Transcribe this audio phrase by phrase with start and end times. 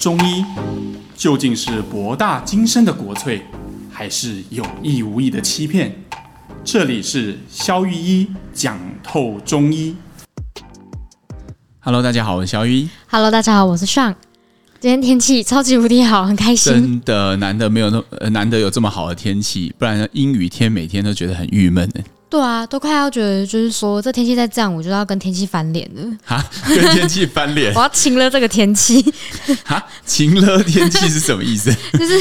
[0.00, 0.42] 中医
[1.14, 3.42] 究竟是博大精深的国粹，
[3.92, 5.92] 还是有意无意的欺骗？
[6.64, 9.94] 这里是肖玉一讲透中医。
[11.80, 12.88] Hello，大家好，我是肖玉一。
[13.10, 14.14] Hello，大家好，我是 Sean。
[14.80, 16.72] 今天天气超级无敌好，很开心。
[16.72, 22.00] 真的难得没有那么难得有这么好的天气，不然阴雨天每天都觉得很郁闷呢。
[22.30, 26.02] 对啊，都快要觉得就是说这天气再这样，我就要跟天气翻脸了。
[26.24, 27.74] 哈， 跟天气翻脸？
[27.74, 29.04] 我要晴了这个天气。
[29.66, 31.74] 哈，晴了天气是什么意思？
[31.98, 32.14] 就是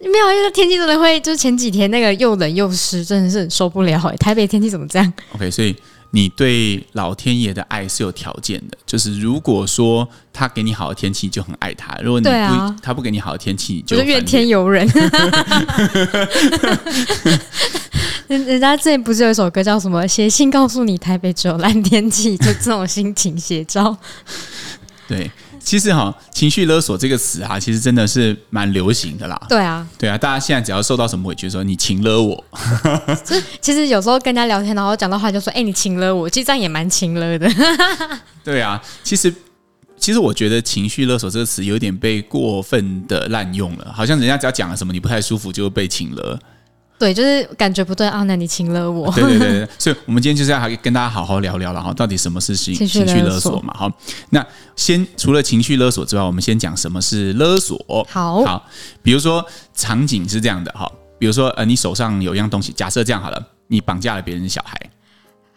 [0.00, 4.16] 没有，因为天气真的会，就是前几天那个又冷又湿，真的是很受不了哎。
[4.16, 5.74] 台北天气怎么这样？OK，所以。
[6.14, 14.86] 你对老天爷的爱是有条件的，就是如果说他给你好的天气，就很爱他；如果你不，啊、他不给你好的天气，你就怨天尤人。
[18.32, 23.96] 人人家之前不是有一首歌叫什么“写信告诉你台北只有烂天气”，就这种心情写照。
[25.06, 25.30] 对。
[25.64, 29.40] 其实哈，情绪勒索这个词啊，其实真的是蛮流行的啦。
[29.48, 32.44] 对啊，对啊，大家现在只要受到什么委屈，说你情勒我。
[33.60, 37.48] 其实有时候跟人家聊天，然后讲到话就说：“哎，你情勒我。”其实这样也蛮情勒的。
[38.42, 39.32] 对啊，其实
[39.96, 46.36] 其实我觉得“情绪勒索”这个词有点被过分的滥用了，好像人家只要讲了什么你不太舒服，就会被请勒。
[47.02, 49.10] 对，就是感觉不对啊，那你请了我。
[49.10, 53.74] 对对对对，所以我们今天就是要跟大家好好聊聊了哈，到底什么是情情绪勒索嘛？
[53.76, 53.90] 好，
[54.30, 58.06] 那先除了情绪勒索之外，我们先讲什么是勒索。
[58.08, 58.64] 好，好，
[59.02, 64.80] 比如说场景是这样的哈，比如说呃，你手上有一样东西，假设这样好了，你绑架了别人的小孩。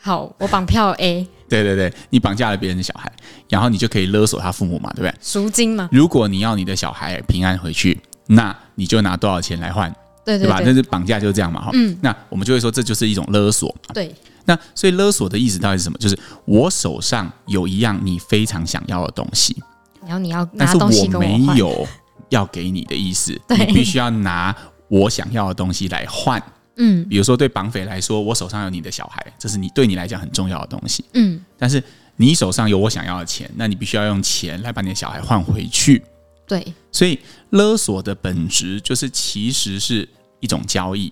[0.02, 1.28] 好，我绑票 A。
[1.48, 3.12] 对对对，你绑架了别人的小孩，
[3.48, 5.14] 然后你就可以勒索他父母嘛，对不对？
[5.22, 5.90] 赎金嘛。
[5.92, 9.96] 如果你要你的小孩平安回去，那你就拿多少钱来换？
[10.26, 10.62] 对，对，对，对吧？
[10.66, 11.70] 但是绑架就是这样嘛，哈。
[11.74, 11.96] 嗯。
[12.02, 13.74] 那我们就会说，这就是一种勒索。
[13.94, 14.14] 对。
[14.48, 15.98] 那所以勒索的意思到底是什么？
[15.98, 19.56] 就是我手上有一样你非常想要的东西，
[20.04, 21.88] 然后你要拿东西跟我，但是我没有
[22.30, 23.32] 要给你的意思。
[23.50, 24.56] 你必须要拿
[24.88, 26.40] 我想要的东西来换。
[26.78, 27.04] 嗯。
[27.10, 31.04] 比如说，对绑匪来说，我手上有你的小孩，这是你对你来讲很重要的东西。
[31.14, 31.40] 嗯。
[31.58, 31.84] 但是
[32.18, 36.04] 你手上有我想要的钱，那你必须要用钱来把你的小孩换回去。
[36.46, 36.64] 对。
[36.92, 37.18] 所以
[37.50, 40.08] 勒索的本质就是，其实是。
[40.40, 41.12] 一种交易，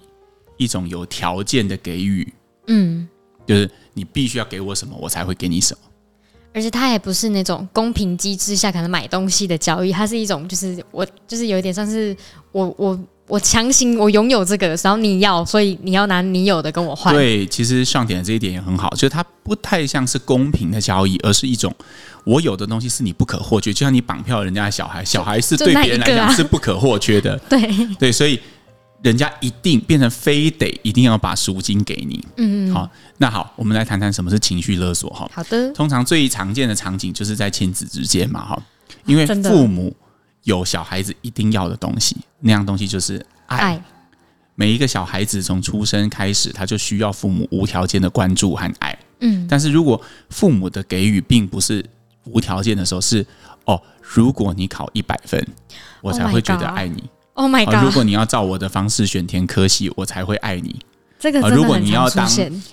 [0.57, 2.31] 一种有条件的给予，
[2.67, 3.07] 嗯，
[3.45, 5.79] 就是你必须要给我什么，我才会给你什么。
[6.55, 12.15] 而且它也不是那种公平机制下可能买东西的交易，它是一种就是我就是有一点像是
[12.51, 17.11] 我我我强行我拥有这个，然后你要，所以你要拿你有的跟我换。
[17.11, 21.73] 对，其实上点的这一点也很好，就是它不太像是公平的交易，而是一种
[22.23, 27.35] 我有的东西是你不可或缺，就像你绑票人家的小孩，小孩是对别人来讲是不可或缺的。
[27.49, 28.39] 对对，所以。
[29.03, 35.29] 人家一定变成非得一定要把赎金给你，嗯嗯，好，那好，我们来谈谈什么是情绪勒索哈。
[35.33, 38.63] 好的，通常最常见的场景就是在亲子之间嘛哈，
[39.05, 39.93] 因为父母
[40.43, 43.57] 有小孩子一定要的东西，那样东西就是爱。
[43.57, 43.83] 爱
[44.55, 48.97] 每一个小孩子从出生开始，他就需要父母无条件的关注和爱。
[49.19, 49.99] 嗯，但是如果
[50.29, 51.83] 父母的给予并不是
[52.25, 53.25] 无条件的时候，是
[53.65, 55.45] 哦，如果你考一百分，
[56.01, 57.01] 我才会觉得爱你。
[57.01, 57.83] Oh my god！
[57.83, 60.79] 如果你要照我的方式选填科系，我才会爱你。
[61.19, 62.29] 这个如果你要当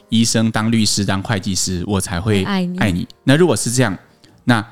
[0.08, 2.78] 医生、当律师、当会计师，我才会爱你。
[2.78, 3.06] 爱你。
[3.24, 3.96] 那如果是这样，
[4.44, 4.64] 那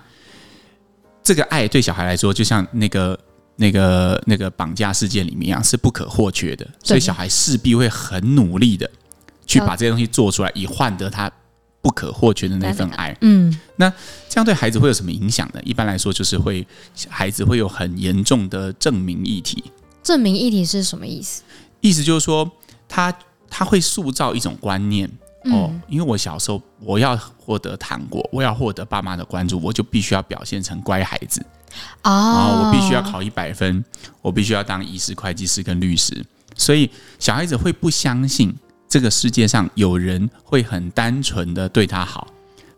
[1.22, 3.18] 这个爱对小孩来说，就像那个、
[3.56, 6.66] 那个、那个绑架事件里面一样，是不可或缺的。
[6.82, 8.90] 所以小孩势必会很努力的
[9.46, 11.30] 去把这些东西做出来，以换得他。
[11.80, 13.88] 不可或缺的那份爱，嗯，那
[14.28, 15.60] 这样对孩子会有什么影响呢？
[15.64, 16.66] 一般来说，就是会
[17.08, 19.62] 孩子会有很严重的证明议题。
[20.08, 21.42] 证明议题是什么意思？
[21.82, 22.50] 意思就是说，
[22.88, 23.14] 他
[23.50, 25.06] 他会塑造一种观念，
[25.44, 31.44] 嗯、哦，因为我小时候我要获得糖果，我要获得爸妈的关注，我就必须要表现成乖孩子
[32.04, 33.84] 哦，然后我必须要考一百分，
[34.22, 36.24] 我必须要当医师、会计师跟律师，
[36.56, 38.56] 所以小孩子会不相信。
[38.88, 42.26] 这个世界上有人会很单纯的对他好，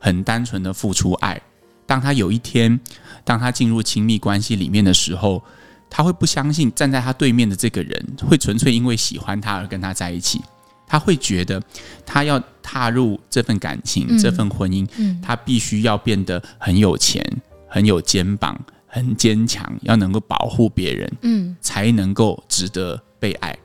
[0.00, 1.40] 很单纯的付出爱。
[1.86, 2.80] 当他有一天，
[3.22, 5.40] 当他进入亲密关系里面的时候，
[5.90, 10.40] 他会不相信站在他对面的这个人会纯粹因为喜欢他而跟他在一起。
[10.86, 11.62] 他会觉得，
[12.04, 17.24] 他要踏入这份感情、嗯、这份婚姻，嗯、他必须要变得很有钱、
[17.68, 23.56] 很有肩膀、很坚强，要能够保护别人，嗯，才能够值得被爱。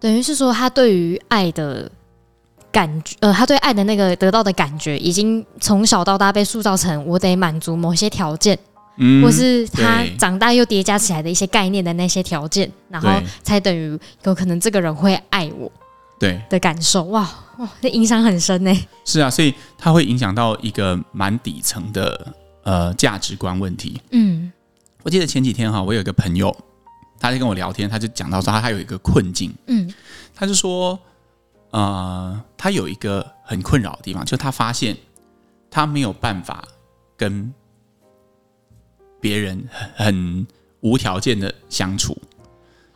[0.00, 1.88] 等于是说，他对于爱的
[2.72, 8.58] 感觉，呃，他对爱的那个得到的感觉，已经从小到大被塑造成我得满足某些条件，
[8.98, 13.08] 嗯，或是他长大又叠加起来的一些概念的那些条件，然后
[13.42, 15.70] 才等于有可能这个人会爱我，
[16.18, 16.40] 对。
[16.50, 17.28] 的感受，哇
[17.58, 18.86] 哇，这影响很深呢。
[19.04, 22.34] 是啊，所以它会影响到一个蛮底层的
[22.64, 24.52] 呃价值观问题，嗯，
[25.02, 26.54] 我记得前几天哈，我有一个朋友，
[27.20, 29.92] 他在跟我聊天，他就讲到说他他有一个困境，嗯，
[30.34, 30.98] 他就说，
[31.70, 34.96] 呃，他有一个很困扰的地方，就是他发现
[35.70, 36.64] 他没有办法
[37.16, 37.52] 跟
[39.20, 39.62] 别人
[39.94, 40.46] 很很
[40.80, 42.16] 无条件的相处。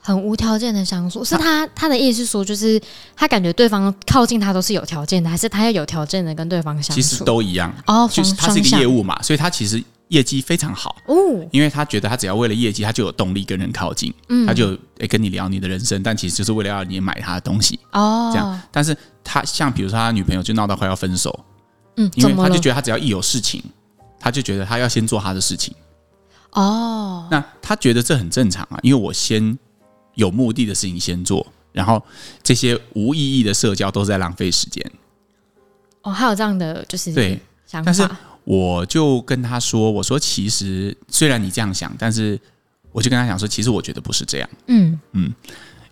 [0.04, 2.80] 很无条件的相处，是他他的意思是说，就是
[3.14, 7.00] 他感觉对方靠近他都是有条件的，还是他要有条件的跟对方相处？
[7.00, 11.14] 其实都一样哦，就是他是一个业务嘛，所以他其实业绩非常好哦，
[11.52, 18.60] 因为他觉得他只要为了业绩，他就有动力跟人靠近，嗯，他就诶跟你聊你的人生，但其实就是为了要你买他的东西哦，这样。
[18.72, 21.44] 但是他像比如说他女朋友就闹到快要分手，
[21.96, 23.62] 嗯，因为他就觉得他只要一有事情，
[24.18, 25.72] 他就觉得他要先做他的事情
[26.52, 29.58] 哦，那他觉得这很正常啊，因为我先。
[30.14, 32.04] 有目的的事情先做，然后
[32.42, 34.92] 这些无意义的社交都是在浪费时间。
[36.02, 37.86] 哦，还有这样的就是对想法。
[37.86, 38.06] 但是
[38.44, 42.38] 我就跟他说：“我说其实虽然你这样想，但是
[42.90, 44.50] 我就跟他讲说，其实我觉得不是这样。
[44.66, 45.34] 嗯嗯，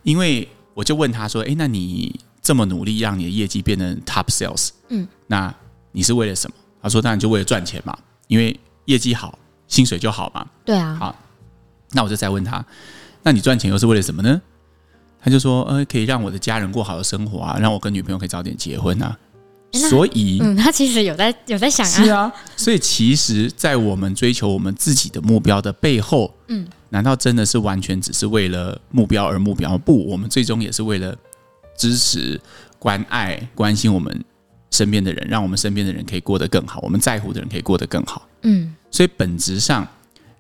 [0.02, 5.54] 因为我就问他说：‘诶，那你这么努力让你的业绩变成 top sales，嗯，那
[5.92, 8.54] 你是为了什么？’他说：‘当然就为了赚钱嘛，因为
[8.84, 9.38] 业绩好，
[9.70, 10.94] 薪水就好嘛。’对啊。
[11.00, 11.16] 好，
[11.92, 12.62] 那我就再问他。
[13.22, 14.38] 那你赚钱又是为了什么呢？
[15.22, 19.16] 他就说，呃，可以让我的家人过好的生活啊，让我跟女朋友可以早点结婚啊。
[19.72, 21.90] 所以，嗯，他其实有在有在想啊。
[21.90, 29.78] 是啊，所以其实，在我们追求我们自己的目标的背后，嗯，难道真的是完全只是为了目标而目标？
[29.78, 31.14] 不，我们最终也是为了
[31.76, 32.40] 支持、
[32.78, 34.24] 关爱、关心我们
[34.70, 38.26] 身边的人，让我们身边的人可以过得更好，我们在乎的人可以过得更好。
[38.42, 39.86] 嗯，所以本质上，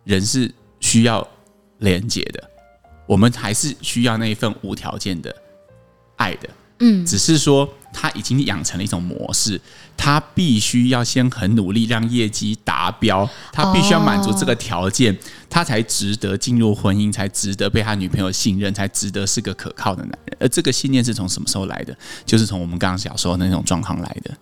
[0.04, 1.26] 人是需要
[1.78, 2.50] 连接的。
[3.06, 5.34] 我们还是需要那一份无条件的
[6.16, 6.48] 爱的，
[6.78, 9.60] 嗯，只是说他已经养成了一种模式，
[9.96, 15.16] 他必须要先很努力让业绩达标，他必须要满足这个条件，
[15.48, 20.36] 他才值得进入婚姻，才值得被他女朋友信任，才值得是个可靠的男人。
[20.38, 21.96] 而这个信念是从什么时候来的？
[22.24, 24.34] 就是从我们刚刚小时候的那种状况来的。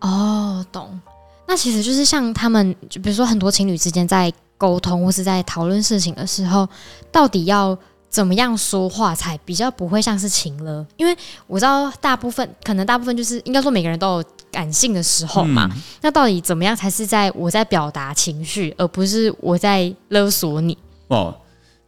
[0.00, 1.00] 哦，懂。
[1.46, 6.68] 那其实就是像他们，就比如说很多情侣之间在沟通或是在讨论事情的时候，
[7.10, 7.76] 到底要。
[8.08, 10.86] 怎么样说话才比较不会像是情勒？
[10.96, 11.14] 因为
[11.46, 15.68] 我知道大部分可能大部分就是应该说每个人都有感性的时候嘛。
[15.74, 20.78] 嗯、那到底怎么样才是在我在表达情绪，而不是我在勒索你？
[21.08, 21.36] 哦，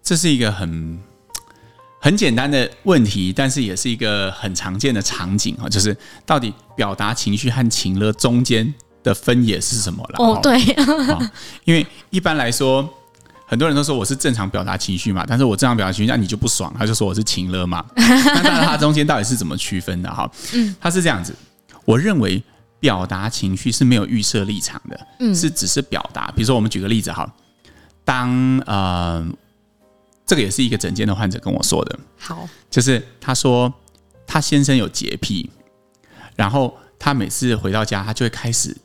[0.03, 1.01] 这是一个很
[1.99, 5.97] 很简单的问题，但是也是一个很常见的场景啊，就是
[6.27, 8.75] 到底表达情绪和情勒中间
[9.09, 10.17] 的分野是什么了？
[10.19, 10.61] 哦，对，
[11.65, 12.89] 因为一般来说。
[13.51, 17.83] 很多人都说我是正常表达情绪嘛，但是我正常表达情绪，那你就不爽，他就说我是情勒嘛。
[17.97, 20.15] 那当然，他中间到底是怎么区分的？
[20.15, 21.35] 哈，嗯，他是这样子。
[21.87, 22.43] 我认为
[22.79, 26.31] 表达情绪是没有预设立场的，嗯，是只是表达。
[26.33, 27.27] 比如说，我们举个例子哈，
[28.05, 28.31] 当
[28.67, 29.27] 呃，
[30.27, 33.73] 这个也是一个诊间的患者跟我说的，好，就是他说
[34.27, 35.49] 他先生有洁癖，
[36.37, 38.77] 然后他每次回到家，他就会开始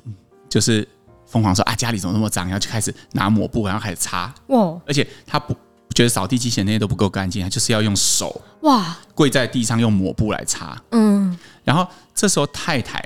[0.49, 0.87] 就是。
[1.25, 2.45] 疯狂说啊，家里怎么那么脏？
[2.45, 4.31] 然后就开始拿抹布，然后开始擦。
[4.49, 4.79] 哇！
[4.85, 5.51] 而且他不
[5.95, 10.79] 觉得扫地机器人那些都不够干净，他就是要用手哇跪在地上用抹布来擦。
[10.91, 11.35] 嗯。
[11.63, 13.03] 然后这时候太太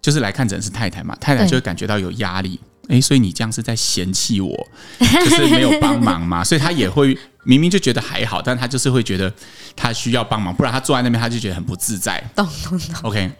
[0.00, 2.58] 就是来看诊是太太嘛，太太就会感觉到有压力。
[2.88, 4.68] 哎，所以你这样是在嫌弃我，
[5.00, 6.42] 就是没有帮忙嘛？
[6.42, 9.30] 所以他也会明明就觉得还好，但他就是会觉得
[9.76, 12.22] 他需要帮忙，不然他坐在那边他就觉得很不自在。
[12.34, 12.94] 懂懂懂。
[13.02, 13.30] OK，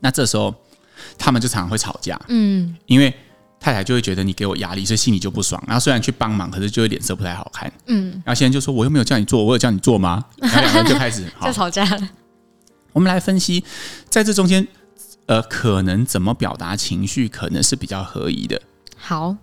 [0.00, 0.54] 那这时候。
[1.18, 3.12] 他们就常常会吵架，嗯，因为
[3.60, 5.62] 太太就会觉得你给我压力，所以心里就不爽。
[5.66, 8.10] 然后虽然去帮忙，可是就会脸色不太好看，嗯。
[8.24, 12.08] 然后先生就说：“我又没有叫你做，我有叫你做吗？” 然后两个人就开始 就吵架了。
[12.92, 13.62] 我们来分析，
[14.08, 14.66] 在这中间，
[15.26, 18.60] 呃，可能怎么表达情绪，可能是比较合宜的。
[18.96, 19.36] 好，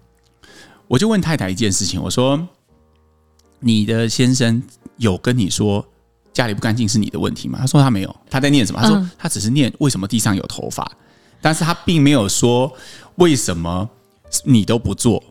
[0.87, 2.47] 我就问太太一件事情，我说
[3.61, 4.63] ：“你的先生
[4.97, 5.87] 有跟你说
[6.33, 8.81] 家里不干净是你的问题吗？”他说他没有，他在念什么？
[8.81, 10.89] 他说他只是念为什么地上有头发。
[11.41, 12.71] 但是他并没有说
[13.15, 13.89] 为什么
[14.45, 15.21] 你都不做，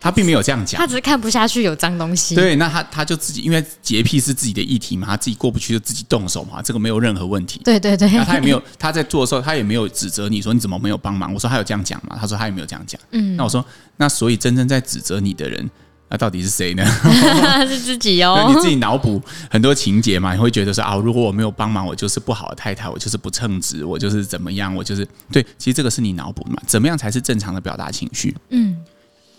[0.00, 0.80] 他并没有这样讲。
[0.80, 2.34] 他只是看不下去有脏东西。
[2.34, 7.60] 对，那他他就自己因为洁癖是自己的议题嘛，他自己过不去就自己动手嘛，这个没有任何问题。
[7.62, 8.10] 对对对。
[8.10, 11.32] 那他也没有他在做的时候，他也没有指责你说你怎么没有帮忙。
[11.32, 12.16] 我说他有这样讲吗？
[12.20, 13.00] 他说他也没有这样讲。
[13.12, 13.36] 嗯。
[13.36, 13.64] 那我说
[13.96, 15.70] 那所以真正在指责你的人。
[16.10, 16.84] 那、啊、到底是谁呢？
[17.68, 18.46] 是自己哦。
[18.48, 25.44] 你自己脑补很多情节嘛，你会觉得说啊，如果我没有帮忙，我就是不好的太太，我就是不称职，我就是怎么样，我就是对。
[25.58, 26.56] 其实这个是你脑补嘛？
[26.66, 28.34] 怎么样才是正常的表达情绪？
[28.48, 28.76] 嗯，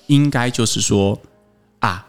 [0.05, 1.19] 应该就是说
[1.79, 2.05] 啊，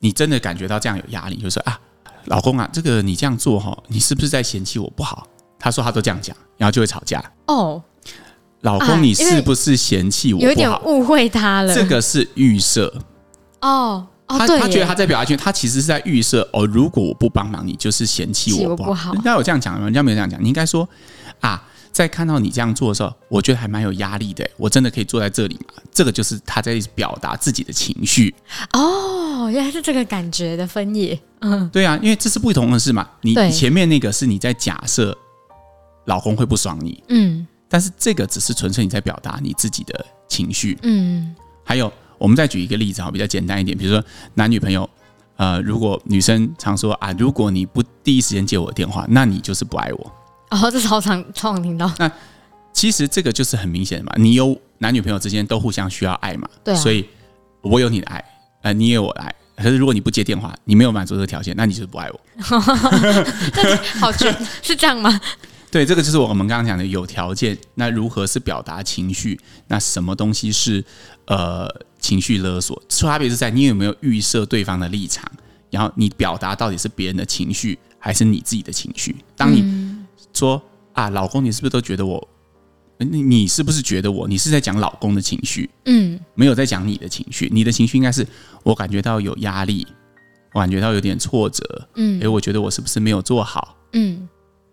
[0.00, 1.78] 你真的感觉到这样有压力，就是说啊，
[2.24, 5.26] 老公啊，这个你这样做哈，你是不是在嫌弃我不好？
[5.58, 7.22] 他说他都这样讲，然后就会吵架。
[7.44, 7.82] 哦，
[8.62, 10.48] 老公，你是不是嫌弃我不好？
[10.48, 11.74] 有点误会他了。
[11.74, 12.90] 这个是预设。
[13.60, 19.12] 哦，哦，他他觉得他在表达情绪，他其实是在预设哦，如果我不帮忙，你就是嫌弃我不好。
[19.14, 19.84] 人家有这样讲吗？
[19.84, 20.42] 人家没有这样讲。
[20.42, 20.88] 你应该说
[21.40, 21.62] 啊，
[21.92, 24.48] 在看到你这样做的时候，我觉得还蛮有压力的。
[24.56, 25.82] 我真的可以坐在这里吗？
[25.92, 28.34] 这个就是他在表达自己的情绪。
[28.72, 31.18] 哦，原来是这个感觉的分野。
[31.40, 33.08] 嗯，对啊，因为这是不同的事嘛。
[33.22, 35.16] 你对前面那个是你在假设
[36.06, 40.78] 老公会不爽你，嗯但是这个只是纯粹你在表达你自己的情绪。
[40.82, 41.34] 嗯，
[41.64, 44.88] 还有，我们再举一个例子哈，比较简单一点，比如说男女朋友，
[45.36, 50.12] 呃，如果女生常说啊，如果你不第一时间接我的电话，那你就是不爱我。
[50.50, 51.90] 哦，这超常超常听到。
[51.98, 52.10] 那
[52.72, 57.06] 其实这个就是很明显的嘛，你有男女朋友之间都互相需要爱嘛，对啊所以
[57.62, 58.24] 我有你的爱，
[58.62, 59.34] 呃，你也有我的爱。
[59.56, 62.20] 可是如果你不接电话，你没有满足这个条件，那你就是不爱我。
[63.98, 64.32] 好绝，
[64.62, 65.20] 是这样吗？
[65.68, 67.58] 对，这个就是我们刚刚讲的有条件。
[67.74, 69.38] 那如何是表达情绪？
[69.66, 70.82] 那什么东西是
[71.26, 72.80] 呃情绪勒索？
[72.88, 75.30] 差别是在你有没有预设对方的立场，
[75.70, 79.16] 然后你表达到底是别人的情绪还是你自己的情绪？
[79.36, 79.64] 当你
[80.32, 80.60] 说
[80.92, 82.28] 啊，老公，你是不是都觉得我？
[82.98, 84.26] 你你是不是觉得我？
[84.26, 87.48] 你是在讲老公的情绪，嗯没有在讲你的情绪。
[87.52, 88.26] 你的情绪应该是
[88.62, 89.86] 我感觉到有压力，
[90.52, 93.76] 我感觉到有点挫折，嗯诶，我觉得我是不是没有做好？
[93.92, 94.28] 嗯。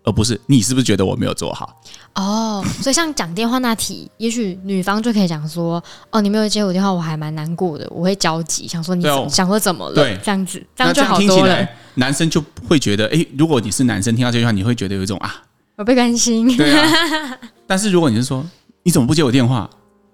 [0.06, 1.82] 而不是你是不是觉得我没有做好？
[2.14, 9.96] 哦，所以像讲电话那题，也许女方就可以讲说：“哦，你没有接我电话，我还蛮难过的，我会焦急，想说你怎想说怎么了？
[9.96, 11.68] 对，这样子，这样就好多了。
[11.96, 15.44] 男生就会觉得，哎，如果你是男生听到这句话，你会觉得有一种啊，
[15.76, 16.56] 我被关心。
[16.56, 17.38] 对啊。
[17.68, 18.46] 但是如果你是说，
[18.84, 19.70] 你怎么不接我电话？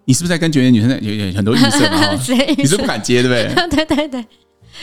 [0.05, 2.11] 你是不是在跟觉得女生有有很多预设嘛？
[2.57, 3.69] 你是不敢接，对不对？
[3.85, 4.25] 对对对，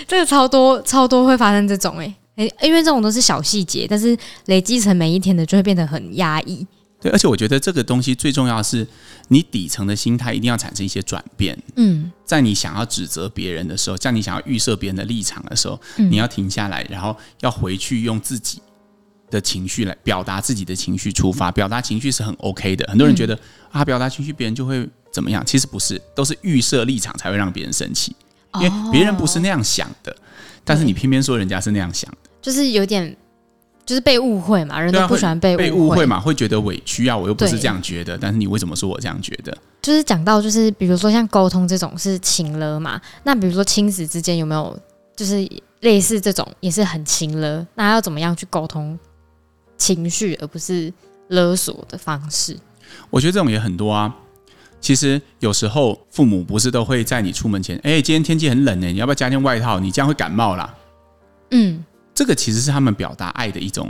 [0.06, 2.14] 这个超多超多会发生这种哎、欸。
[2.38, 4.16] 诶，因为这种都是小细节，但是
[4.46, 6.64] 累积成每一天的，就会变得很压抑。
[7.00, 8.86] 对，而且我觉得这个东西最重要的是，
[9.26, 11.56] 你底层的心态一定要产生一些转变。
[11.76, 18.60] 嗯，在你想要指责别人的时候，在你想要预设别人的立场的时候，嗯、你要停下来，然后要回去用自己
[19.30, 21.50] 的情绪来表达自己的情绪出发。
[21.50, 22.86] 表达情绪是很 OK 的。
[22.88, 23.40] 很多人觉得、嗯、
[23.72, 25.44] 啊，表达情绪别人就会怎么样？
[25.44, 28.14] 其实不是，都是预设立场才会让别人生气，
[28.60, 30.16] 因为别人不是那样想的，哦、
[30.64, 32.27] 但是你偏偏说人家是那样想的。
[32.48, 33.14] 就是有点，
[33.84, 37.14] 就是被误会嘛，人都不喜欢被被误会嘛，会觉得委屈啊。
[37.14, 39.54] 我又不是这样觉得，但是你为什么说我这样觉得？
[39.82, 44.74] 就是讲到，就是比如说像沟通这种是情了嘛，那比如说亲子之间有没有
[45.14, 45.46] 就是
[45.80, 47.66] 类似这种也是很情了？
[47.74, 48.98] 那要怎么样去沟通
[49.76, 50.90] 情绪，而不是
[51.28, 52.56] 勒索的方式？
[53.10, 54.16] 我觉得这种也很多啊。
[54.80, 59.78] 其实有时候父母不是都会在你出门前，哎，今天天气很冷呢，你要不要加件外套？
[59.78, 60.74] 你这样会感冒啦。
[61.50, 61.82] 嗯，
[62.18, 63.88] 这个其实是他们表达爱的一种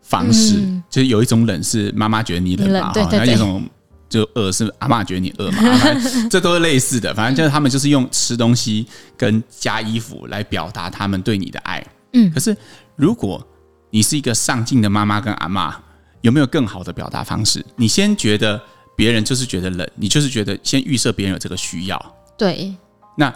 [0.00, 3.62] 方式，嗯、就是有一种冷是妈妈觉得你冷嘛，哈，那一种
[4.08, 5.62] 就饿是阿嬷觉得你饿嘛，
[6.30, 7.12] 这都是类似的。
[7.12, 11.86] 反正就是他们就是用吃东西跟加衣服来表达他们对你的爱。
[12.14, 12.56] 嗯，可是
[12.96, 13.46] 如果
[13.90, 15.76] 你是一个上进的妈妈跟阿妈，
[16.22, 17.62] 有没有更好的表达方式？
[17.76, 18.58] 你先觉得
[18.96, 22.74] 别人就是觉得冷，你就是觉得先预设别人有这个需要，对，
[23.18, 23.30] 那。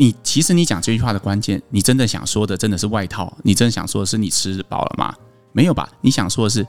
[0.00, 3.36] 你其实你讲这句话的关键，你真的想说的真的是外套？
[3.42, 5.12] 你真的想说的是你吃饱了吗？
[5.50, 5.88] 没有吧？
[6.00, 6.64] 你想说的是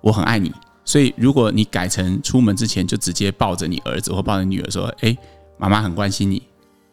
[0.00, 0.52] 我很爱你。
[0.84, 5.14] 所以如果你改成出门之前就直接抱着你儿子或抱着女儿说：“哎，
[5.58, 6.40] 妈妈很关心你。”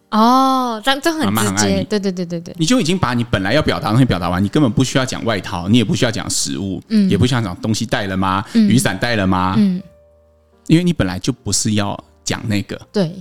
[0.09, 1.31] 哦，这样就很直接。
[1.31, 1.83] 妈妈很爱你。
[1.83, 8.43] 对对对对对，你就已经把你本来要表达的东西表达完，你根本不需要讲外套，你也不需要讲食物，嗯，也不需要讲东西带了吗？
[8.55, 9.53] 嗯，雨伞带了吗？
[9.59, 9.79] 嗯，
[10.65, 12.75] 因为你本来就不是要讲那个。
[12.91, 13.13] 对，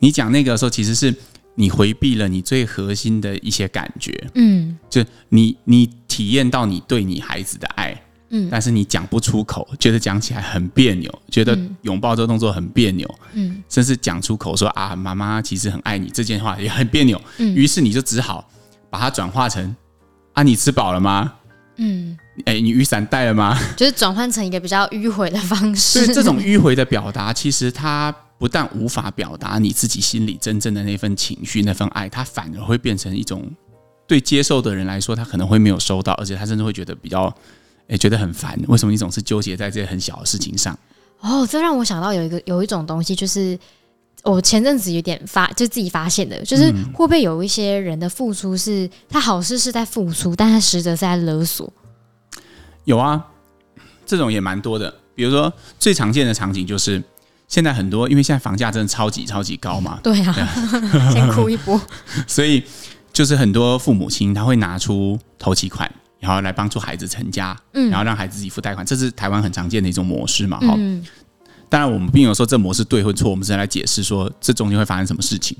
[0.00, 1.14] 你讲那个的时候其实是。
[1.60, 18.48] 你回避了你最核心的一些感觉，嗯，就你你体验到你对你孩子的爱，嗯，但是你讲不出口，觉得讲起来很别扭，觉得拥抱这个动作很别扭，嗯，甚至讲出口说啊，妈妈其实很爱你这件话也很别扭，嗯，于是你就只好
[18.88, 19.74] 把它转化成
[20.34, 21.32] 啊，你吃饱了吗？
[21.78, 23.58] 嗯，哎，你雨伞带了吗？
[23.76, 28.14] 就是转换成一个比较迂回的方式， 所以这种迂回的表达，其实它。
[28.38, 33.50] 不但无法表达你自己心里真正的那份情绪、那份爱，它反而会变成一种
[34.06, 37.34] 对接受的人来说，他可能会没有收到，而且他甚至会觉得比较，
[37.88, 38.56] 诶，觉得很烦。
[38.68, 40.78] 为什么你总是纠结在这些很小的事情上？
[41.20, 43.58] 哦，这让我想到有一个有一种东西，就是
[44.22, 51.68] 我前阵子有点发，就自己发现的，就是会不会有一些人的付出是他好事是在付出，但他实则是在勒索？
[52.84, 53.26] 有啊，
[54.06, 54.94] 这种也蛮多的。
[55.16, 57.02] 比如说最常见的场景就是。
[57.48, 61.80] 现在很多，因为现在房价真的超级超级高嘛，对啊，对 先哭一波。
[62.28, 62.62] 所以
[63.12, 65.90] 就是很多父母亲他会拿出头期款，
[66.20, 71.04] 然后来帮助孩子成家，嗯，然后让孩子自己付贷款，这是台湾很常见的一种模式嘛，哈、嗯。
[71.68, 75.56] 当然，我们并没有说这模式对或错，我们只是来解释说这中间会发生什么事情。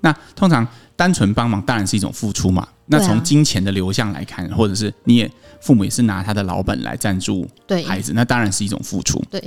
[0.00, 2.68] 那通常单纯帮忙当然是一种付出嘛。
[2.86, 7.48] 那从金钱的流向来看，或者是你也父母也是拿他的老本来赞助
[7.86, 9.22] 孩子，那当然是一种付出。
[9.30, 9.42] 对。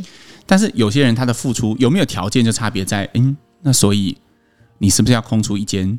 [0.46, 4.18] 但是有些人他的付出有没有条件就差别在，嗯，那所以
[4.80, 5.98] 你是不是要空出一间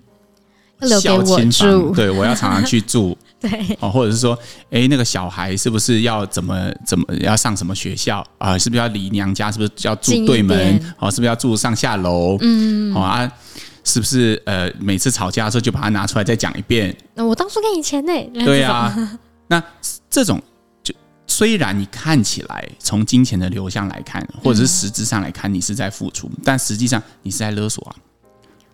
[1.01, 1.93] 孝亲房？
[1.93, 3.17] 对，我要常常去住。
[3.41, 3.77] 对。
[3.81, 4.39] 哦，或者是说，
[4.71, 8.59] 哎，那个小孩是不是要怎么怎么要上什么学校啊？
[8.59, 9.51] 是不是要离娘家？
[9.51, 10.95] 是不是要住对门？
[10.99, 12.37] 哦，是不是要住上下楼？
[12.41, 12.93] 嗯。
[12.93, 13.31] 好啊。
[13.83, 16.95] 是不是呃，每次吵架的时候就把它拿出来再讲一遍？
[17.15, 18.13] 那我当初给你钱呢？
[18.45, 18.95] 对啊，
[19.49, 19.61] 那
[20.11, 20.41] 这种
[20.83, 20.95] 就
[21.27, 27.97] 虽然你看起来从金钱的流向来看，或者是实质上来看，你是在付出，嗯、但实际上你是在勒索啊。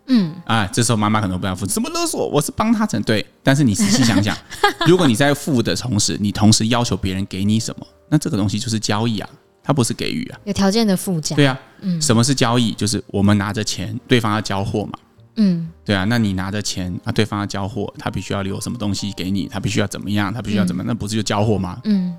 [0.08, 2.28] 嗯啊，这时候妈妈可能不要付出，什么勒索？
[2.28, 4.36] 我是帮他整对，但是你仔细想想，
[4.86, 9.28] 如果你在付的同时，你同时要求别人给你什么，那这个东西就是交易啊。
[9.68, 11.34] 它不是给予啊，有条件的附加。
[11.34, 12.72] 对啊，嗯，什么是交易？
[12.74, 14.92] 就是我们拿着钱，对方要交货嘛。
[15.34, 21.80] 嗯，对啊，那你拿着钱，啊，对方要交货，他必须要留什么东西给你，他必须要怎么样，他必须要怎么，嗯、那不是就交货吗？
[21.82, 22.16] 嗯，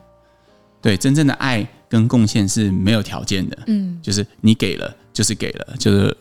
[0.82, 3.58] 对，真正的爱跟贡献是没有条件的。
[3.68, 6.18] 嗯，就是你给了，就是给了，就是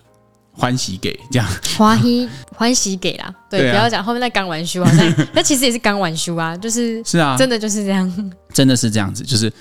[0.56, 1.48] 欢喜给这样。
[1.76, 9.52] 欢喜欢喜给啦， 对，不要讲后面那刚完修啊， 那那其实也是刚完修啊，就是是啊，真的就是这样，真的是这样子，就是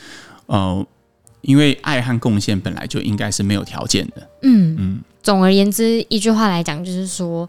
[0.47, 0.85] 呃。
[1.47, 4.27] 因为爱和贡献本来就应该是没有条件的。
[4.41, 7.47] 嗯嗯，总而言之，一句话来讲，就是说，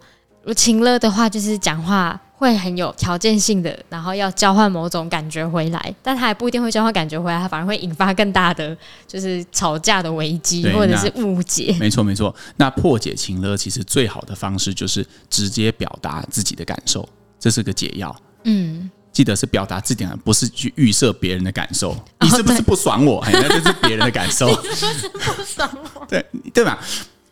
[0.54, 8.76] 情乐的话，就是讲话会很有条件性的，然后要交换某种感觉回来，但他还不一定会交换感觉回来，他反而会引发更大的
[9.06, 11.74] 就是吵架的危机或者是误解。
[11.80, 17.08] 没错没错，那破解情勒其实最好的方式就是直接表达自己的感受，
[17.40, 18.14] 这是个解药。
[18.44, 18.90] 嗯。
[19.12, 21.96] 记得是表达自己，不是去预设别人的感受。
[22.20, 23.26] 你是不是不爽我？
[23.32, 24.46] 那就是别人的感受。
[24.62, 26.04] 你是不是不爽我？
[26.06, 26.78] 对对吧？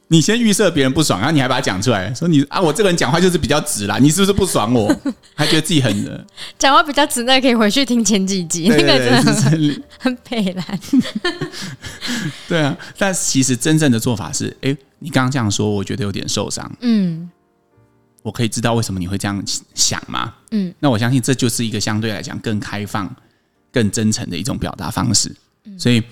[0.08, 3.98] 你先预设别人不爽，然后你还把它讲出来，说你啊，我这个人讲话就是比较直啦。
[3.98, 4.94] 你是不是不爽我？
[5.34, 6.26] 还觉得自己很
[6.58, 10.80] 讲话比较直，那可以回去听前几集，那个真的是很佩兰。
[12.48, 16.70] 对啊，但其实真正的做法是，哎、欸，你刚刚这样说，我觉得有点受伤。
[16.80, 17.30] 嗯。
[18.22, 20.32] 我可以知道为什么你会这样想吗？
[20.50, 23.14] 嗯，那我相信这就是一个相对来讲更开放、
[23.70, 25.30] 更真诚的一种表达方式。
[25.66, 26.02] 嗯，所以，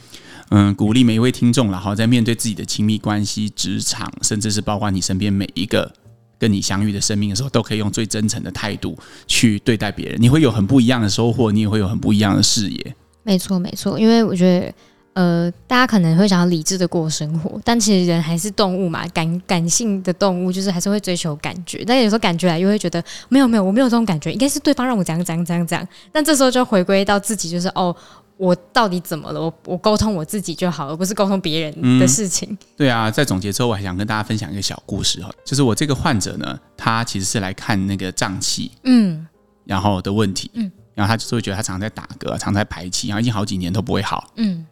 [0.55, 5.91] 嗯，鼓励每一位听众，然后在面对自己的亲密关系、职场，甚至是包括你身边每一个
[6.39, 8.95] 跟你相遇的生命的时候，都可以用最真诚的态度
[9.27, 10.21] 去对待别人。
[10.21, 12.97] 你会有很不一样的收获，你也会有很不一样的视野。
[13.23, 14.75] 没错，没错，因为我觉得。
[15.15, 21.85] 呃，大家可能会想要理智的过生活，但其实人还是动物嘛，感感性的动物就是还是会追求感觉。
[21.87, 25.87] 但有时候感觉来又会觉得没有没有，我没有这种感觉，应该是对方让我怎样怎样怎样怎样。
[26.11, 27.95] 但这时候就回归到自己，就是哦，
[28.37, 29.41] 我到底怎么了？
[29.41, 32.49] 我我沟通我自己就好，而不是沟通别人的事情。
[32.51, 32.59] 嗯。
[32.77, 39.27] 对啊，在总结之后，我还想跟大家分享一个小故事哈，就是我这个患者呢，他其实是来看那个胀气，嗯，
[39.65, 44.67] 然后的问题，嗯，然后他就是会觉得他常在打嗝，常在排气，然后已经好几年都不会好，嗯。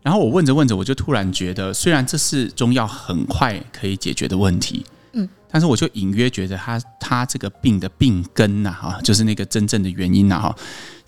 [0.00, 10.56] 然后我问着问着，我就突然觉得，虽然这是中药很快可以解决的问题，嗯，但是我就隐约觉得他他这个病的病根呐，哈，就是那个真正的原因呐，哈，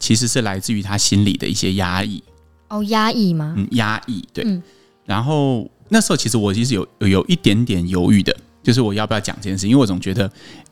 [0.00, 2.20] 其实是来自于他心里的一些压抑。
[2.68, 3.54] 哦，压抑吗？
[3.56, 4.42] 嗯，压抑，对。
[4.44, 4.60] 嗯，
[5.04, 10.28] 然后那时候其实我其实有有有一点点犹豫的，就是我要不要讲这件事，因为我总觉得。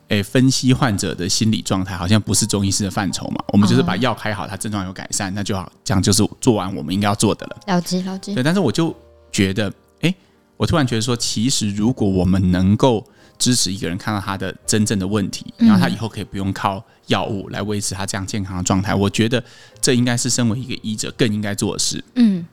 [0.08, 3.44] 诶，分析患者的心理状态好像不是中医师的范畴嘛？
[3.48, 7.56] 我们就是把药开好，他症状有改善，那就好，这样就是做完我们应该要做的了。
[7.66, 8.32] 了解，了解。
[8.32, 8.96] 对，但是我就
[9.30, 10.14] 觉得，诶，
[10.56, 13.06] 我突然觉得说，其实如果我们能够
[13.38, 19.42] 支持一个人看到他的真正的问题，然后他以后可以不用靠药物来维持他这样健康的状态，我觉得
[19.80, 22.02] 这应该是身为一个医者更应该做的事。
[22.14, 22.44] 嗯。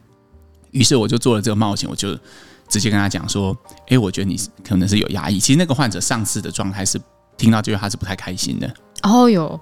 [0.71, 2.17] 于是我就做了这个冒险，我就
[2.69, 5.39] 直接跟他讲说，诶，我觉得你可能是有压抑。
[5.39, 7.01] 其实那个患者上次的状态是。
[7.37, 9.59] 听到这句话是不太开心的哦哟，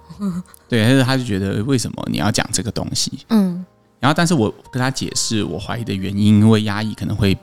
[0.68, 3.10] 对，但是他就觉得为什么你要讲这个东西？
[3.30, 3.66] 嗯，
[3.98, 7.36] 然后但是我跟他解释我怀疑的原因，因为压抑可能会，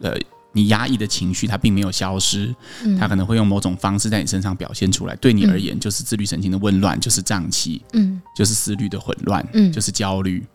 [0.00, 0.16] 呃，
[0.52, 2.54] 你压抑的情绪它并没有消失，
[2.98, 10.46] 它可能会用某种方式在你身上表现出来，对你而言就是自律神经的紊乱，就是胀气，嗯，就是思虑的混乱，嗯，就是焦虑，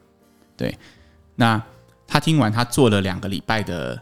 [0.55, 0.77] 对。
[1.35, 1.61] 那
[2.07, 3.99] 他听完，他做了两个礼拜的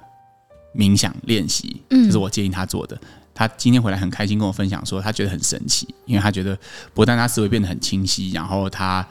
[0.73, 2.99] 冥想练习，嗯，就是我建议他做的。
[3.33, 6.57] 他今天回来很开心，跟我分享说，他觉得很神奇，因为他觉得
[6.93, 9.05] 不但他思维变得很清晰，然后他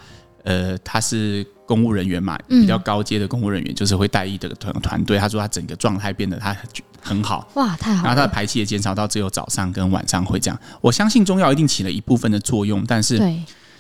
[0.44, 5.18] 呃他是公务人员嘛，比较高阶的公务人员，嗯、就是会带一个团团队。
[5.18, 6.56] 他说他整个状态变得他
[7.00, 8.08] 很好，哇，太好了！
[8.08, 10.58] 然后他的排气也减少到只有早上跟晚上会这样。
[10.80, 13.20] 我相信中药一定起了一部分的作用，但是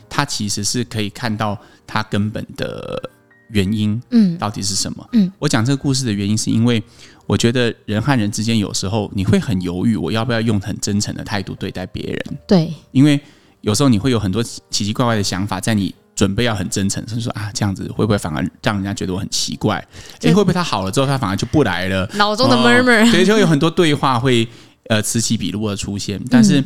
[0.08, 3.10] 他其实是可以看到他根本的
[3.50, 5.08] 原因，嗯，到底是什么？
[5.12, 6.82] 嗯，我讲这个故事的原因是因为
[7.26, 12.38] 我觉得人和人之间有时候你会很犹豫，我要不要用很真诚的态度对待别人？
[12.46, 13.20] 对，因为
[13.60, 19.76] 有时候你会有很多奇奇怪怪的想法，在你准备要很真诚，就是说啊，这样子会不会反而让人家觉得我很奇怪？
[20.22, 22.08] 哎，会不会他好了之后，他反而就不来了？
[22.14, 24.48] 脑中的 murmur，所以就有很多对话会
[24.88, 26.20] 呃此起彼落的出现。
[26.30, 26.62] 但是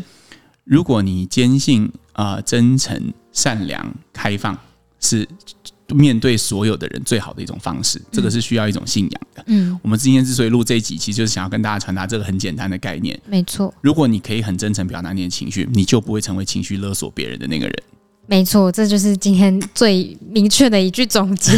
[0.65, 4.59] 如果你坚信啊、呃，真诚、善良、开放
[5.01, 5.27] 是。
[5.95, 9.43] 面对所有的人最好的一种方式，这个是需要一种信仰的。
[9.47, 13.19] 嗯，我们今天之所以录这一集，其实就是想要跟大家传达这个很简单的概念。
[13.27, 17.75] 没错，如果你可以很真诚表达你的情绪，你就不会成为情绪勒索别人的那个人。
[18.31, 21.51] 没错，这就是今天最明确的一句总结。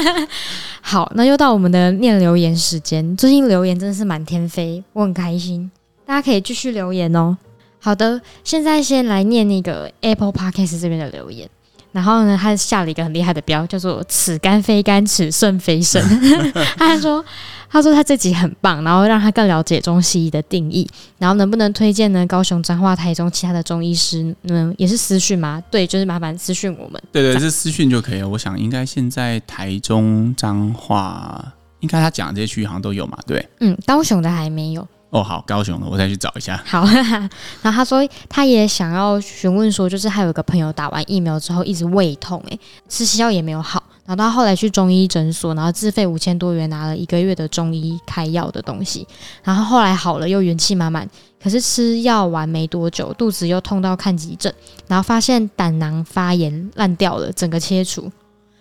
[0.82, 3.16] 好，那又到我们的念留言时间。
[3.16, 5.70] 最近留言真的是满天飞，我很开心，
[6.04, 7.38] 大家可以继续留言哦。
[7.80, 11.48] 好的，现在先来念那个 Apple Podcast 这边的留言。
[11.96, 16.02] 然后呢，他下了一个很厉害的标，叫做“此肝非肝，此肾非肾”。
[16.76, 17.24] 他还说
[17.70, 20.86] ：“他说他自己很棒，然后让他更了解中西医的定义。
[21.16, 22.26] 然后能不能推荐呢？
[22.26, 24.74] 高雄、彰化、台中其他的中医师呢？
[24.76, 25.62] 也是私讯吗？
[25.70, 27.02] 对，就是麻烦私讯我们。
[27.10, 28.28] 对对，是私讯就可以了。
[28.28, 31.42] 我想应该现在台中、彰化，
[31.80, 33.16] 应该他讲的这些区域好像都有嘛？
[33.26, 36.62] 对，嗯，高雄的还没有。”哦，好，高雄的，我再去找一下。
[36.66, 36.84] 好，
[37.62, 49.08] 然后他说他也想要询问说，就是他有一个朋友打完疫苗之后一直胃痛，哎，吃西药也没有好，然后他后来去中医诊所，然后自费五千多元拿了一个月的中医开药的东西，
[49.42, 51.08] 然后后来好了，又元气满满，
[51.42, 54.52] 可是吃药完没多久，肚子又痛到看急诊，
[54.86, 58.12] 然后发现胆囊发炎烂掉了，整个切除。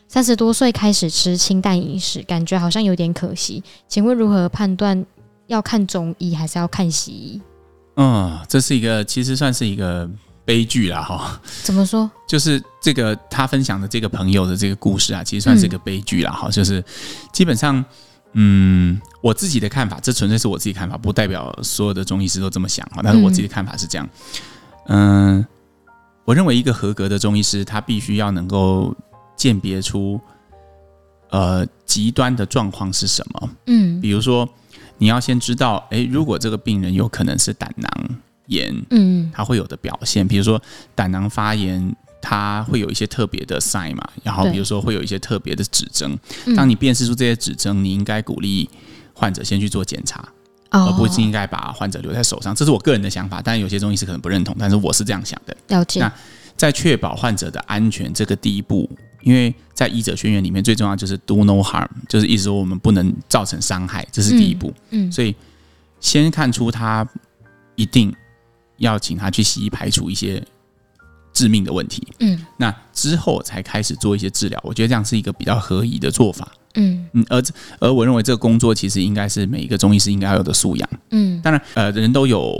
[0.07, 5.05] 三十多岁开始吃清淡饮食，感觉好像有点可惜，请问如何判断？
[5.47, 7.41] 要看中医还是要看西医？
[7.97, 10.09] 嗯，这是一个其实算是一个
[10.43, 11.39] 悲剧啦，哈。
[11.63, 12.09] 怎么说？
[12.27, 16.51] 就是这个他分享的这个朋友的这个故事啊，其实算是一个悲剧啦，哈、嗯。
[16.51, 16.83] 就是
[17.31, 17.83] 基本上，
[18.33, 23.01] 嗯，我自己的看法，这纯粹是我自己看法，不代表所有的中医师都这么想哈。
[23.01, 24.09] 但是我自己的看法是这样，
[24.87, 25.47] 嗯，嗯，
[26.25, 28.93] 我认为一个合格的中医师，他必须要能够
[29.37, 30.19] 鉴别出，
[31.29, 33.49] 呃，极端的状况是什么。
[33.67, 34.45] 嗯，比如说。
[34.97, 37.89] 你要先知道，诶，如果这个病人有可能是胆囊
[38.47, 40.61] 炎，嗯，他会有的表现，比如说
[40.93, 46.17] 胆囊发炎，他会有一些特别的 sign 嘛，然后比如说会有一些特别的指征。
[46.55, 48.69] 当你辨识出这些指征，你应该鼓励
[49.13, 50.27] 患者先去做检查，
[50.69, 52.55] 而不是应该把患者留在手上。
[52.55, 55.55] 这是我个人的想法，当然有些中医师可能不认同，但是我是这样想的。
[55.67, 55.99] 了解。
[55.99, 56.11] 那
[56.55, 58.89] 在确保患者的安全这个第一步。
[59.25, 64.71] 因为在医者宣言里面，最重要就是 do no harm，就是意思说我们不能造成伤害，这是第一步。
[64.91, 65.35] 嗯，嗯，所以
[65.99, 67.05] 先看出他
[67.73, 68.15] 一定
[68.77, 70.41] 要请他去西医排除一些
[71.33, 72.07] 致命的问题。
[72.19, 76.47] 嗯，那之后才开始做一些治疗，我觉得这样是一个比较合宜的做法。
[76.75, 77.43] 嗯嗯，而
[77.79, 80.89] 而我认为这个工作其实应该是每一个中医师应该要有的素养。
[81.09, 82.55] 嗯，当然，呃，人都有。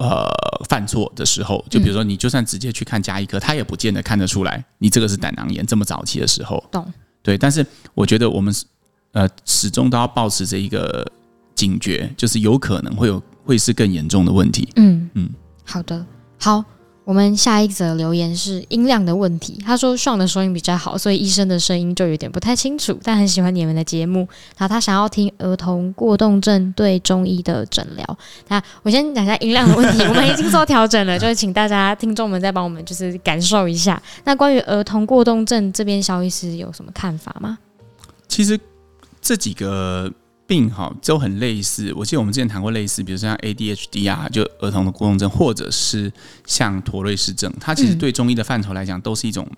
[0.00, 0.26] 呃，
[0.66, 5.64] 犯错的时候，就比如说，你就算直接去看加医科，嗯、他也不见得看得出来你这个是胆囊炎。
[5.66, 6.90] 这么早期的时候，懂？
[7.22, 8.54] 对，但是我觉得我们
[9.12, 11.06] 呃始终都要保持着一个
[11.54, 14.66] 警觉，就是有可能会有会是更严重的问题。
[14.76, 15.28] 嗯嗯，
[15.66, 16.06] 好的，
[16.38, 16.64] 好。
[17.10, 19.60] 我们下一则留言是音量的问题。
[19.66, 24.20] 他说上的声音比较好，所以医生的声音就有点不太清楚，但很喜欢你们的节目。
[24.56, 28.18] 然后他想要听儿童过动症对中医的诊疗。
[28.46, 34.00] 那我先讲一下音量的问题，我们已经做调整了，就是请大家听众们再帮我们就是感受一下。
[34.22, 37.58] 那关于儿童过动症这边，肖医师有什么看法吗？
[38.28, 38.56] 其实
[39.20, 40.08] 这几个。”
[40.50, 46.12] 病哈都很类似，我记得我们之前谈过类似，比如说像 ADHD 啊，就儿童的过动症，或者是
[46.44, 49.48] 像妥瑞氏症，它其实对中医的范畴来讲，都是一种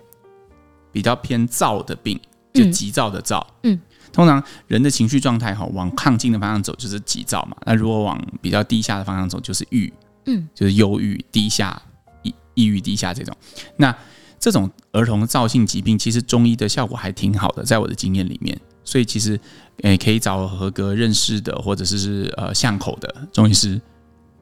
[0.91, 2.19] 比较偏躁的病，
[2.53, 3.43] 就急躁的躁。
[3.63, 9.91] 嗯，通常人的情绪状态哈，往亢进的方向走就是急躁嘛，那如果往比较低下的方向走就是郁，
[10.27, 11.81] 嗯，就是忧郁、低下、
[12.21, 13.35] 抑抑郁、低下这种。
[13.77, 13.97] 那
[14.39, 18.55] 这种儿童的躁性疾病，其实中医的效果还挺好的，在我的经验里面。
[18.93, 19.39] 所以其实，
[19.81, 23.81] 诶，可以找合格认识的，或者是是呃巷口的中医师，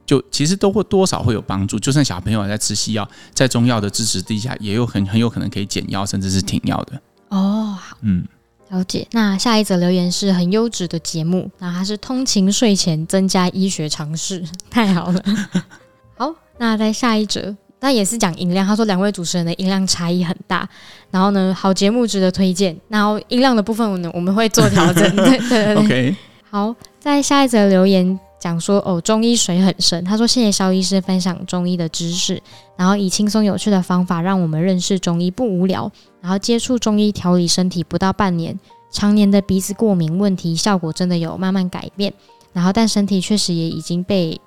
[0.05, 1.79] 就其实都会多少会有帮助。
[1.79, 7.01] 就算小朋友在吃西药，在中药的支持底下，也有很很有可能可以减药，甚至是停药的。
[7.29, 8.27] 哦，好，嗯，
[8.71, 9.07] 了解。
[9.11, 15.23] 那下一则留言是很优质的节目，那它是通勤睡前增加医学常识，太好了。
[16.19, 17.55] 好，那在下一则。
[17.81, 20.69] 那也是讲音量，他说两位主持人的音量差异很大，
[21.09, 22.79] 然后呢，好节目值得推荐。
[22.87, 25.03] 然后音量的部分呢，我们会做调整。
[25.17, 25.75] 对对对。
[25.75, 26.15] OK。
[26.49, 30.03] 好，在下一则留言讲说哦，中医水很深。
[30.05, 32.39] 他说谢谢肖医师分享中医的知识，
[32.77, 35.91] 然后以轻松有趣的方法让我们认识中医不无聊。
[36.21, 38.59] 然后接触中医调理身体不到半年，
[38.91, 42.13] 常年的鼻子过敏问题效果真的有慢慢改变。
[42.53, 44.39] 然后但身体确实也已经被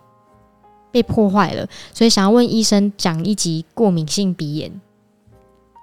[0.95, 4.71] 被破坏了，所以想要问医生讲一集过敏性鼻炎。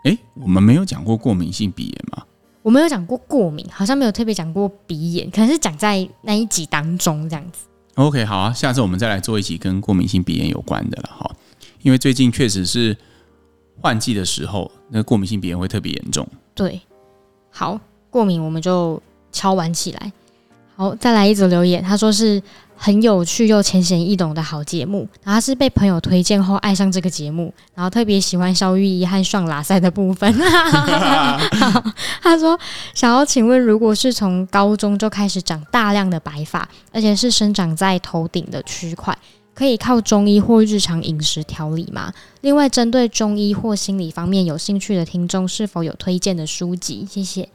[0.06, 2.24] 哎，我们没有讲过过敏性鼻炎吗？
[2.62, 7.68] 我没有讲过过敏，好像没有特别讲过鼻炎，可能是讲在那一集当中这样子。
[7.96, 11.30] OK，好啊，下次我们再来做一集跟过敏性鼻炎有关的了哈，
[11.82, 12.96] 因为最近确实是
[13.82, 16.26] 换季的时候，那过敏性鼻炎会特别严重。
[16.56, 16.80] 对，
[17.50, 17.78] 好，
[18.10, 19.02] 过敏我们就
[19.34, 20.14] 敲完起来。
[20.82, 22.42] 好，再来一则留言，他说是
[22.76, 30.34] 很有趣又浅显易懂的好节目，然后是被朋友推荐后爱上这个节目，然后特别喜欢肖玉医和爽拉塞的部分。
[32.20, 32.60] 他说
[32.96, 39.16] 想要请问，如果是从高中就开始长大量的白发，而且是生长在头顶的区块，
[39.54, 42.12] 可以靠中医或日常饮食调理吗？
[42.42, 47.08] 另外，针对中医或心理方面有兴趣的听众，是否有推荐的书籍？
[47.08, 47.50] 谢谢。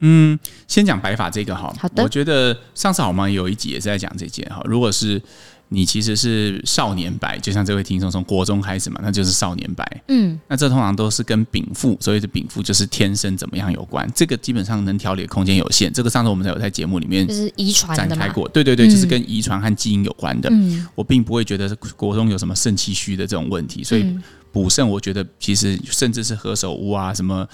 [0.00, 2.02] 嗯，先讲白发这个哈，好的。
[2.02, 4.60] 我觉得上次好吗有一集也是在讲这件哈。
[4.64, 5.20] 如果是
[5.68, 10.02] 你其实是少年白，就像这位听众从国中开始嘛，那就是少年白。
[10.08, 14.10] 嗯，那这通常都是跟禀赋，所谓的禀赋就是天生怎么样有关。
[14.12, 15.92] 这个基本上能调理的空间有限。
[15.92, 20.48] 这个上次我们在有在节目里面就是遗传展开过，对对对，就是跟遗传和基因有关的。
[20.50, 24.18] 嗯，我并不会觉得国中有什么肾气虚的这种问题，所以
[24.50, 27.46] 补肾，我觉得其实甚至是何首乌啊什么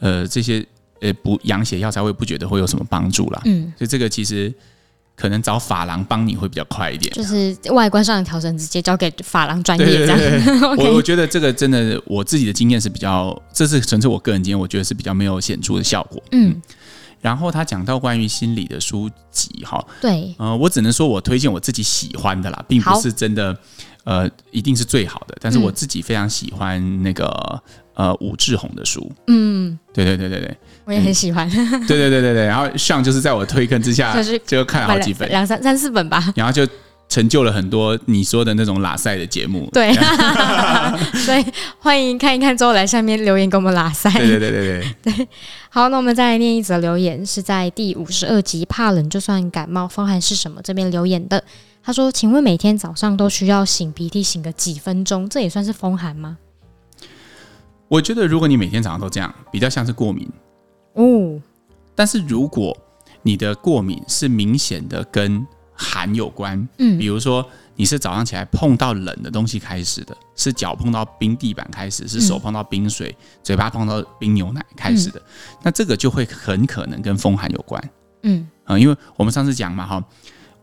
[0.00, 0.66] 呃这些。
[1.00, 3.42] 呃，补养血药才会不觉得会有什么帮助啦。
[3.44, 4.52] 嗯，所以这个其实
[5.14, 10.18] 可能找法郎帮你会比较快一点，就是外观上的调整直接交给法郎专业这样。
[10.76, 16.22] 我我觉得这个真的，我自己的经验是比较，这是纯粹我个人经验，我觉得是比较没有显著的效果。
[16.32, 16.62] 嗯，嗯，
[17.20, 23.56] 然后他讲到关于心理的书籍，哈，对，呃，我只能说我推荐我自己喜欢的啦，并不是真的，
[24.04, 27.62] 呃，一定是最好的，但是我自己非常喜欢那个。
[27.96, 36.64] 呃，武志红的书，嗯，对对对对对，我也很喜欢，对对对对对，然后像就是在我推坑之下，就是就看了好几本，两三三四本吧，然后就
[37.08, 39.92] 成就了很多你说的那种拉塞的节目，对，
[41.26, 41.44] 所以
[41.80, 44.94] 欢迎看一看之后来下面留言给我们拉塞，对对对对对。
[45.12, 45.28] 对，
[45.68, 50.60] 好，那我们再来念一则留言，是在第五十二集，怕冷就算感冒，风寒是什么？
[50.62, 51.42] 这边留言的，
[51.82, 56.38] 他说，请问每天早上都需要擤鼻涕擤个几分钟，这也算是风寒吗？
[57.88, 60.28] 我觉得，如果你每天早上都这样，比较像是过敏
[60.96, 61.40] 哦。
[61.94, 62.76] 但是如果
[63.22, 77.90] 你的过敏是明显的跟寒有关，嗯，比如说你是早上起来碰到冷的东西开始的，是脚碰到冰地板开始，是手碰到冰水，嗯、嘴巴碰到冰牛奶开始的，嗯、那这个就会很可能跟风寒有关，
[78.22, 80.04] 嗯啊，因为我们上次讲嘛，哈。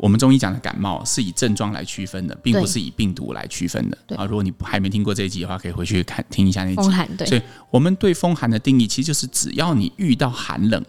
[0.03, 3.97] 我们中医讲的感冒是以症状来区分的，并不是以病毒来区分的。
[4.17, 6.75] 啊，如果你还没听过这一集的话，可以回去看听一下那集。
[6.75, 7.25] 风寒，对。
[7.25, 10.83] 所以我们对风寒的定义，其实就是只要你遇到寒冷、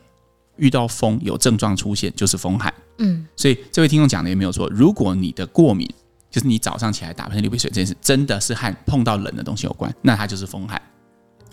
[0.56, 2.74] 遇到风有症状出现，就是风寒。
[2.98, 3.24] 嗯。
[3.36, 4.68] 所以这位听众讲的也没有错。
[4.70, 5.88] 如果你的过敏
[6.28, 10.82] 就是你早上起来打喷嚏、流鼻水这件事，真的是和碰到冷的东西有关，那它就是风寒。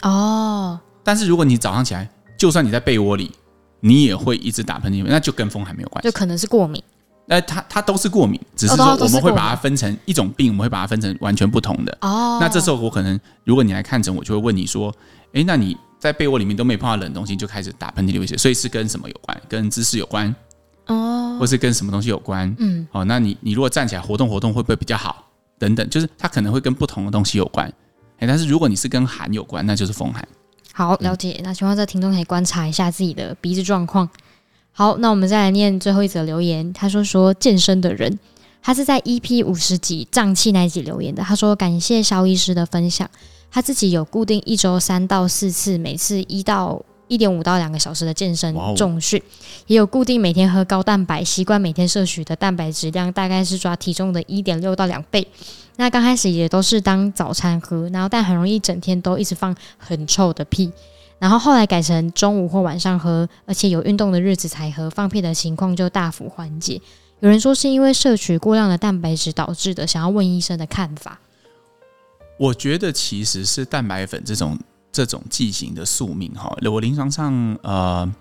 [0.02, 0.80] 哦。
[1.04, 3.30] 但是如果你早上起来，就算你在被窝里，
[3.82, 6.82] 你也会一直打喷嚏，那就跟风寒没有关系，就可能是过敏。
[7.32, 11.98] 那它它都是过敏，只是说我们会把它分成一种病，我们会把它分成完全不同的。
[12.02, 12.38] 哦。
[12.41, 14.94] 那这时候我可能，如果你来看诊，我就会问你说
[15.32, 19.41] ：“诶，那你在被窝里面都没碰到冷东西，就开始打喷嚏、流鼻水，所以是跟什么有关？
[19.48, 20.36] 跟姿势有关？
[20.88, 22.54] 哦，或是跟什么东西有关？
[22.60, 22.86] 嗯。
[22.91, 25.26] 哦，那你你如果站起来活动活动会不会比较好？
[25.58, 27.65] 等等，就是它可能会跟不同的东西有关。
[28.20, 30.28] 诶，但是如果你是跟寒有关，那就是风寒。
[30.74, 31.38] 好，了解。
[31.39, 34.10] 嗯、那希望这听众可以观察一下自己的鼻子状况。
[34.74, 36.72] 好，那我们再来念最后一则留言。
[36.74, 38.18] 他说：“说健身的人，
[38.64, 41.22] 他是在 EP 五十集胀气那一集留言的。
[41.22, 43.08] 他说感谢肖医师的分享，
[43.52, 49.30] 他自己有固定一周三到四次，每次一到一点五到两个小时的健身重训，Wow
[49.68, 55.28] 也有固定每天喝高蛋白，习惯每天摄取的蛋白质量大概是抓体重的一点六到两倍。
[55.76, 60.72] 那刚开始也都是当早餐喝，然后但很容易整天都一直放很臭的屁。”
[61.22, 66.82] 然后后来改成中午或晚上喝，而且有运动的日子才喝，放屁的情况就大幅缓解。
[67.20, 71.20] 有人说是因为摄取过量的蛋白质导致的，想要问医生的看法。
[72.40, 74.58] 我觉得其实是蛋白粉这种
[74.92, 76.52] 这种剂型的宿命哈。
[76.64, 77.32] 我临床上
[77.62, 78.12] 呃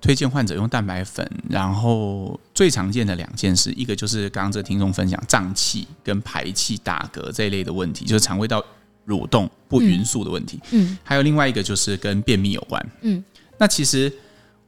[0.00, 8.64] 推荐患者用蛋白粉，然后最常见的两件事，一个就是刚刚这个听众分享胀气跟排气打嗝这一类的问题，就是肠胃道。
[9.10, 13.22] 蠕动不匀速的问题，嗯，嗯，还有另外一个就是跟便秘有关，嗯，
[13.58, 14.10] 那其实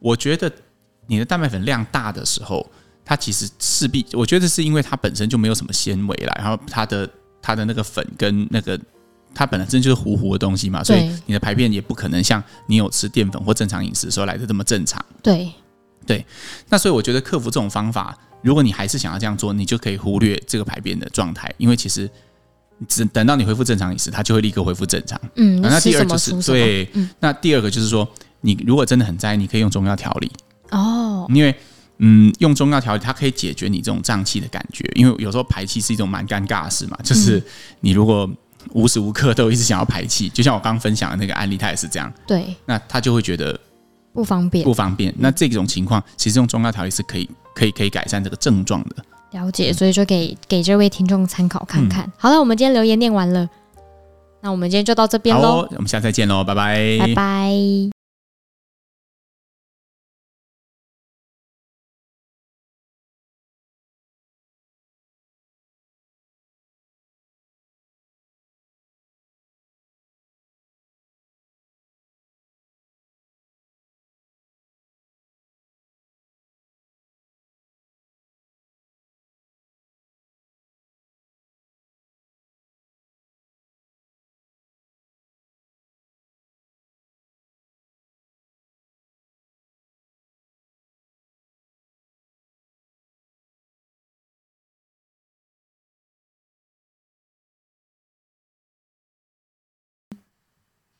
[0.00, 0.50] 我觉得
[1.06, 2.68] 你的蛋白粉量大的时候，
[3.04, 7.08] 它其实势必，我觉得是因为它本身就没有什么纤维了，然后它的
[7.40, 8.78] 它的那个粉跟那个
[9.34, 15.50] 它本身就是糊糊的东西嘛，所以你的排便也不可能像你有吃淀粉或正常饮食的时候来的这么正常，对，
[16.06, 16.24] 对，
[16.68, 22.10] 那所以我觉得克服这种方法如果你还是想要这样做，你就可以忽略这个排便的状态，因为其实
[22.88, 25.20] 只等到你恢复正常饮食，它就会立刻恢复正常。
[25.36, 28.08] 嗯，那第二就是对，嗯、那第二个就是说，
[28.40, 30.30] 你如果真的很在意，你可以用中药调理
[30.70, 31.54] 哦，因为
[31.98, 37.42] 嗯，用中药调理它可以解决你这种胀气的感觉，因为有时候排气是一种蛮尴尬的事嘛，就是
[37.80, 38.30] 你如果
[38.72, 43.58] 无时无刻都一直想要排气，就像我刚刚分享的那个案例，他也是这样，对，那他就会觉得。
[44.14, 45.10] 不方便，不方便。
[45.16, 48.96] 那这种情况，其实用中药调理是可以、可以、可以改善这个症状的。
[49.32, 52.04] 了解，所以就给给这位听众参考看看。
[52.04, 53.48] 嗯、好了，我们今天留言念完了，
[54.40, 55.66] 那我们今天就到这边喽。
[55.72, 57.91] 我们下次再见喽，拜拜，拜拜。